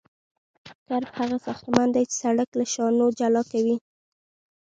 کرب 0.87 1.09
هغه 1.19 1.37
ساختمان 1.45 1.87
دی 1.95 2.03
چې 2.09 2.15
سرک 2.21 2.49
له 2.59 2.65
شانو 2.73 3.05
جلا 3.19 3.43
کوي 3.51 3.75